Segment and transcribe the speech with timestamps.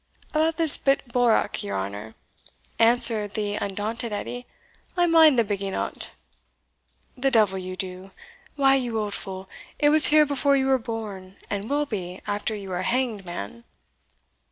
[0.31, 2.15] "About this bit bourock, your honour,"
[2.79, 4.47] answered the undaunted Edie;
[4.97, 6.09] "I mind the bigging o't."
[7.15, 8.09] "The devil you do!
[8.55, 12.55] Why, you old fool, it was here before you were born, and will be after
[12.55, 13.63] you are hanged, man!"